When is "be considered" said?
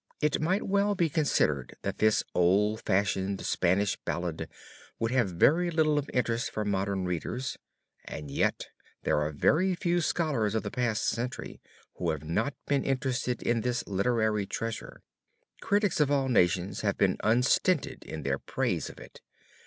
0.95-1.75